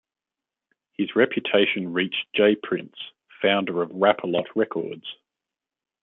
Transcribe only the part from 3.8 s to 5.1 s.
of Rap-A-Lot Records.